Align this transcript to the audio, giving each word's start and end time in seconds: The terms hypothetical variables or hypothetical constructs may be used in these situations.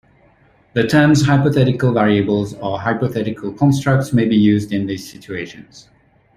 The 0.73 0.87
terms 0.87 1.27
hypothetical 1.27 1.93
variables 1.93 2.55
or 2.55 2.79
hypothetical 2.79 3.53
constructs 3.53 4.11
may 4.11 4.25
be 4.25 4.35
used 4.35 4.73
in 4.73 4.87
these 4.87 5.07
situations. 5.07 5.89